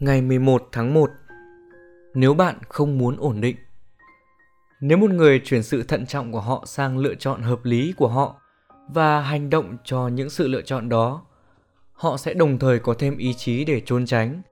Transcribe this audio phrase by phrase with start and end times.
[0.00, 1.10] Ngày 11 tháng 1
[2.14, 3.56] Nếu bạn không muốn ổn định
[4.80, 8.08] Nếu một người chuyển sự thận trọng của họ sang lựa chọn hợp lý của
[8.08, 8.40] họ
[8.88, 11.22] và hành động cho những sự lựa chọn đó,
[11.92, 14.42] họ sẽ đồng thời có thêm ý chí để trốn tránh.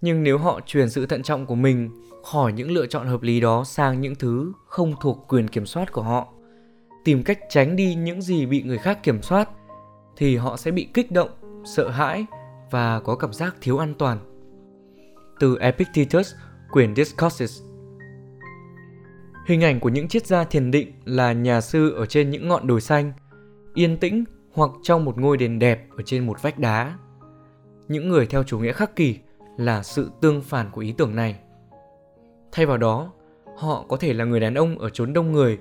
[0.00, 1.90] Nhưng nếu họ chuyển sự thận trọng của mình
[2.24, 5.92] khỏi những lựa chọn hợp lý đó sang những thứ không thuộc quyền kiểm soát
[5.92, 6.28] của họ,
[7.04, 9.50] tìm cách tránh đi những gì bị người khác kiểm soát
[10.16, 11.30] thì họ sẽ bị kích động,
[11.64, 12.26] sợ hãi
[12.70, 14.18] và có cảm giác thiếu an toàn
[15.40, 16.34] từ Epictetus,
[16.70, 17.62] quyển Discourses.
[19.46, 22.66] Hình ảnh của những triết gia thiền định là nhà sư ở trên những ngọn
[22.66, 23.12] đồi xanh,
[23.74, 26.98] yên tĩnh hoặc trong một ngôi đền đẹp ở trên một vách đá.
[27.88, 29.16] Những người theo chủ nghĩa khắc kỷ
[29.56, 31.36] là sự tương phản của ý tưởng này.
[32.52, 33.12] Thay vào đó,
[33.56, 35.58] họ có thể là người đàn ông ở chốn đông người,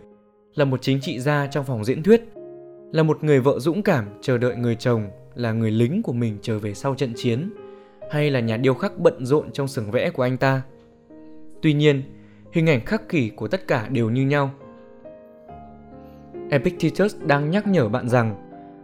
[0.56, 2.22] là một chính trị gia trong phòng diễn thuyết,
[2.92, 6.38] là một người vợ dũng cảm chờ đợi người chồng là người lính của mình
[6.42, 7.50] trở về sau trận chiến–
[8.10, 10.62] hay là nhà điêu khắc bận rộn trong sừng vẽ của anh ta.
[11.62, 12.04] Tuy nhiên,
[12.52, 14.52] hình ảnh khắc kỷ của tất cả đều như nhau.
[16.50, 18.36] Epictetus đang nhắc nhở bạn rằng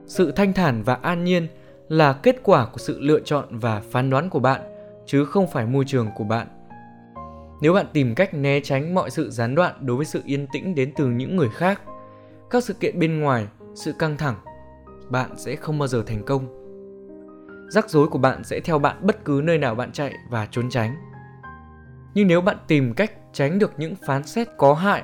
[0.06, 1.48] sự thanh thản và an nhiên
[1.90, 4.62] là kết quả của sự lựa chọn và phán đoán của bạn
[5.06, 6.48] chứ không phải môi trường của bạn.
[7.62, 10.76] Nếu bạn tìm cách né tránh mọi sự gián đoạn đối với sự yên tĩnh
[10.76, 11.82] đến từ những người khác,
[12.50, 14.36] các sự kiện bên ngoài, sự căng thẳng,
[15.10, 16.63] bạn sẽ không bao giờ thành công
[17.74, 20.70] rắc rối của bạn sẽ theo bạn bất cứ nơi nào bạn chạy và trốn
[20.70, 20.96] tránh.
[22.14, 25.04] Nhưng nếu bạn tìm cách tránh được những phán xét có hại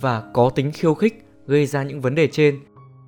[0.00, 2.60] và có tính khiêu khích gây ra những vấn đề trên,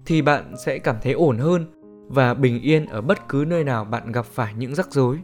[0.07, 1.67] thì bạn sẽ cảm thấy ổn hơn
[2.09, 5.19] và bình yên ở bất cứ nơi nào bạn gặp phải những rắc rối.